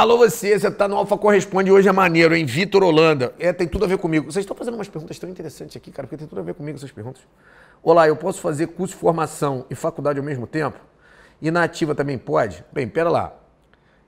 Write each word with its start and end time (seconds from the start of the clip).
Alô 0.00 0.16
você, 0.16 0.58
você 0.58 0.70
tá 0.70 0.88
no 0.88 0.96
Alfa 0.96 1.18
Corresponde, 1.18 1.70
hoje 1.70 1.86
é 1.86 1.92
maneiro, 1.92 2.34
hein? 2.34 2.46
Vitor 2.46 2.82
Holanda. 2.82 3.34
É, 3.38 3.52
tem 3.52 3.68
tudo 3.68 3.84
a 3.84 3.86
ver 3.86 3.98
comigo. 3.98 4.32
Vocês 4.32 4.44
estão 4.44 4.56
fazendo 4.56 4.72
umas 4.72 4.88
perguntas 4.88 5.18
tão 5.18 5.28
interessantes 5.28 5.76
aqui, 5.76 5.90
cara, 5.90 6.08
porque 6.08 6.16
tem 6.16 6.26
tudo 6.26 6.38
a 6.38 6.42
ver 6.42 6.54
comigo 6.54 6.78
essas 6.78 6.90
perguntas. 6.90 7.20
Olá, 7.82 8.08
eu 8.08 8.16
posso 8.16 8.40
fazer 8.40 8.68
curso 8.68 8.94
de 8.94 8.98
formação 8.98 9.66
e 9.68 9.74
faculdade 9.74 10.18
ao 10.18 10.24
mesmo 10.24 10.46
tempo? 10.46 10.80
E 11.42 11.50
na 11.50 11.64
ativa 11.64 11.94
também 11.94 12.16
pode? 12.16 12.64
Bem, 12.72 12.88
pera 12.88 13.10
lá. 13.10 13.39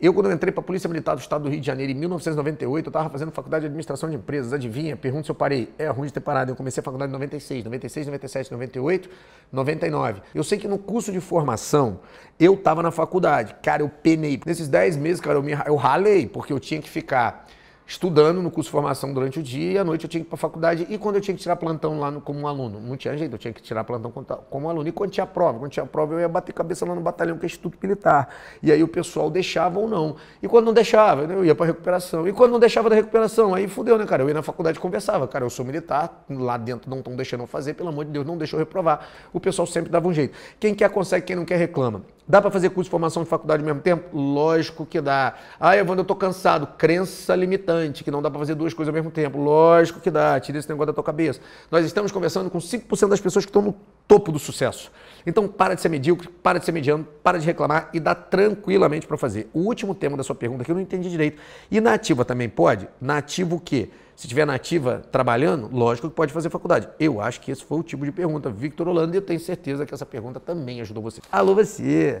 Eu, 0.00 0.14
quando 0.14 0.26
eu 0.26 0.32
entrei 0.32 0.52
para 0.52 0.60
a 0.60 0.64
Polícia 0.64 0.88
Militar 0.88 1.16
do 1.16 1.20
Estado 1.20 1.42
do 1.42 1.50
Rio 1.50 1.60
de 1.60 1.66
Janeiro 1.66 1.90
em 1.90 1.94
1998, 1.96 2.86
eu 2.86 2.88
estava 2.88 3.10
fazendo 3.10 3.32
faculdade 3.32 3.62
de 3.62 3.66
administração 3.66 4.08
de 4.08 4.14
empresas. 4.14 4.52
Adivinha? 4.52 4.96
Pergunta 4.96 5.24
se 5.24 5.30
eu 5.32 5.34
parei. 5.34 5.74
É 5.76 5.88
ruim 5.88 6.06
de 6.06 6.12
ter 6.12 6.20
parado. 6.20 6.52
Eu 6.52 6.56
comecei 6.56 6.80
a 6.80 6.84
faculdade 6.84 7.10
em 7.10 7.12
96, 7.14 7.64
96, 7.64 8.06
97, 8.06 8.52
98, 8.52 9.10
99. 9.50 10.22
Eu 10.32 10.44
sei 10.44 10.56
que 10.56 10.68
no 10.68 10.78
curso 10.78 11.10
de 11.10 11.18
formação 11.20 11.98
eu 12.38 12.54
estava 12.54 12.80
na 12.80 12.92
faculdade. 12.92 13.56
Cara, 13.60 13.82
eu 13.82 13.88
penei. 13.88 14.40
Nesses 14.46 14.68
10 14.68 14.96
meses, 14.96 15.20
cara, 15.20 15.36
eu, 15.36 15.42
me, 15.42 15.52
eu 15.66 15.74
ralei, 15.74 16.28
porque 16.28 16.52
eu 16.52 16.60
tinha 16.60 16.80
que 16.80 16.88
ficar 16.88 17.48
estudando 17.88 18.42
no 18.42 18.50
curso 18.50 18.68
de 18.68 18.72
formação 18.72 19.14
durante 19.14 19.38
o 19.38 19.42
dia 19.42 19.72
e 19.72 19.78
à 19.78 19.82
noite 19.82 20.04
eu 20.04 20.10
tinha 20.10 20.20
que 20.20 20.26
ir 20.26 20.28
para 20.28 20.36
a 20.36 20.38
faculdade. 20.38 20.86
E 20.90 20.98
quando 20.98 21.16
eu 21.16 21.22
tinha 21.22 21.34
que 21.34 21.40
tirar 21.40 21.56
plantão 21.56 21.98
lá 21.98 22.10
no, 22.10 22.20
como 22.20 22.40
um 22.40 22.46
aluno? 22.46 22.78
Não 22.78 22.98
tinha 22.98 23.16
jeito, 23.16 23.32
eu 23.32 23.38
tinha 23.38 23.52
que 23.52 23.62
tirar 23.62 23.82
plantão 23.82 24.12
como 24.50 24.68
aluno. 24.68 24.86
E 24.86 24.92
quando 24.92 25.10
tinha 25.10 25.26
prova? 25.26 25.58
Quando 25.58 25.72
tinha 25.72 25.86
prova 25.86 26.12
eu 26.12 26.20
ia 26.20 26.28
bater 26.28 26.52
cabeça 26.52 26.84
lá 26.84 26.94
no 26.94 27.00
batalhão, 27.00 27.38
que 27.38 27.46
é 27.46 27.48
Instituto 27.48 27.78
Militar. 27.82 28.28
E 28.62 28.70
aí 28.70 28.82
o 28.82 28.88
pessoal 28.88 29.30
deixava 29.30 29.80
ou 29.80 29.88
não. 29.88 30.16
E 30.42 30.46
quando 30.46 30.66
não 30.66 30.74
deixava, 30.74 31.26
né, 31.26 31.34
eu 31.34 31.46
ia 31.46 31.54
para 31.54 31.64
recuperação. 31.64 32.28
E 32.28 32.32
quando 32.32 32.52
não 32.52 32.60
deixava 32.60 32.90
da 32.90 32.94
recuperação, 32.94 33.54
aí 33.54 33.66
fudeu, 33.66 33.96
né, 33.96 34.04
cara? 34.04 34.22
Eu 34.22 34.28
ia 34.28 34.34
na 34.34 34.42
faculdade 34.42 34.76
e 34.76 34.80
conversava. 34.80 35.26
Cara, 35.26 35.46
eu 35.46 35.50
sou 35.50 35.64
militar, 35.64 36.26
lá 36.28 36.58
dentro 36.58 36.90
não 36.90 36.98
estão 36.98 37.16
deixando 37.16 37.40
eu 37.40 37.46
fazer, 37.46 37.72
pelo 37.72 37.88
amor 37.88 38.04
de 38.04 38.10
Deus, 38.10 38.26
não 38.26 38.36
deixou 38.36 38.58
reprovar. 38.58 39.08
O 39.32 39.40
pessoal 39.40 39.64
sempre 39.64 39.90
dava 39.90 40.06
um 40.06 40.12
jeito. 40.12 40.36
Quem 40.60 40.74
quer 40.74 40.90
consegue, 40.90 41.24
quem 41.24 41.36
não 41.36 41.46
quer 41.46 41.56
reclama. 41.56 42.02
Dá 42.28 42.42
para 42.42 42.50
fazer 42.50 42.68
curso 42.68 42.88
de 42.88 42.90
formação 42.90 43.22
de 43.22 43.28
faculdade 43.28 43.62
ao 43.62 43.66
mesmo 43.66 43.80
tempo? 43.80 44.14
Lógico 44.14 44.84
que 44.84 45.00
dá. 45.00 45.34
Ah, 45.58 45.74
Evandro, 45.74 46.02
eu 46.02 46.04
tô 46.04 46.14
cansado. 46.14 46.66
Crença 46.76 47.34
limitante, 47.34 48.04
que 48.04 48.10
não 48.10 48.20
dá 48.20 48.30
para 48.30 48.38
fazer 48.38 48.54
duas 48.54 48.74
coisas 48.74 48.90
ao 48.90 48.94
mesmo 48.94 49.10
tempo. 49.10 49.38
Lógico 49.38 49.98
que 49.98 50.10
dá. 50.10 50.38
Tira 50.38 50.58
esse 50.58 50.68
negócio 50.68 50.88
da 50.88 50.92
tua 50.92 51.02
cabeça. 51.02 51.40
Nós 51.70 51.86
estamos 51.86 52.12
conversando 52.12 52.50
com 52.50 52.58
5% 52.58 53.08
das 53.08 53.18
pessoas 53.18 53.46
que 53.46 53.48
estão 53.48 53.62
no 53.62 53.74
topo 54.06 54.30
do 54.30 54.38
sucesso. 54.38 54.92
Então, 55.26 55.48
para 55.48 55.72
de 55.72 55.80
ser 55.80 55.88
medíocre, 55.88 56.28
para 56.28 56.58
de 56.58 56.66
ser 56.66 56.72
mediano, 56.72 57.08
para 57.22 57.38
de 57.38 57.46
reclamar 57.46 57.88
e 57.94 58.00
dá 58.00 58.14
tranquilamente 58.14 59.06
para 59.06 59.16
fazer. 59.16 59.48
O 59.54 59.60
último 59.60 59.94
tema 59.94 60.14
da 60.14 60.22
sua 60.22 60.34
pergunta 60.34 60.64
que 60.64 60.70
eu 60.70 60.74
não 60.74 60.82
entendi 60.82 61.08
direito. 61.08 61.40
E 61.70 61.80
na 61.80 61.94
ativa 61.94 62.26
também 62.26 62.48
pode? 62.48 62.86
Na 63.00 63.16
ativa 63.16 63.54
o 63.54 63.60
quê? 63.60 63.88
Se 64.18 64.26
tiver 64.26 64.44
nativa 64.44 65.00
trabalhando, 65.12 65.70
lógico 65.72 66.10
que 66.10 66.16
pode 66.16 66.32
fazer 66.32 66.50
faculdade. 66.50 66.88
Eu 66.98 67.20
acho 67.20 67.40
que 67.40 67.52
esse 67.52 67.64
foi 67.64 67.78
o 67.78 67.84
tipo 67.84 68.04
de 68.04 68.10
pergunta. 68.10 68.50
Victor 68.50 68.88
Holanda, 68.88 69.16
eu 69.16 69.22
tenho 69.22 69.38
certeza 69.38 69.86
que 69.86 69.94
essa 69.94 70.04
pergunta 70.04 70.40
também 70.40 70.80
ajudou 70.80 71.00
você. 71.00 71.20
Alô, 71.30 71.54
você! 71.54 72.20